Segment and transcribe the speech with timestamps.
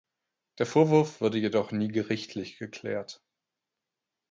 [0.57, 3.21] Der Vorwurf wurde jedoch nie gerichtlich geklärt.